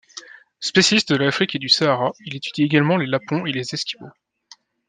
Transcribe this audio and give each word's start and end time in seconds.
Spécialiste 0.61 1.11
de 1.13 1.15
l'Afrique 1.17 1.53
et 1.55 1.59
du 1.59 1.69
Sahara, 1.69 2.11
il 2.25 2.35
étudie 2.35 2.63
également 2.63 2.97
les 2.97 3.05
Lapons 3.05 3.45
et 3.45 3.51
les 3.51 3.75
Esquimaux. 3.75 4.09